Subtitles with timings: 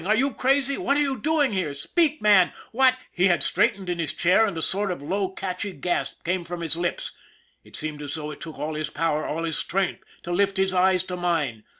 [0.03, 0.79] Are you crazy!
[0.79, 1.75] What are you doing here?
[1.75, 5.29] Speak, man, w hat" He had straightened in his chair, and a sort of low,
[5.29, 7.11] catchy gasp came from his lips.
[7.63, 10.73] It seemed as though it took all his power, all his strength, to lift his
[10.73, 11.65] eyes to mine.